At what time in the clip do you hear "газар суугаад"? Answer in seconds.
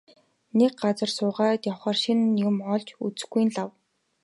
0.81-1.61